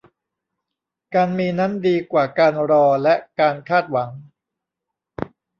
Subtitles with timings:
[1.15, 4.09] การมีนั้นดีกว่าการรอและการคาดหวัง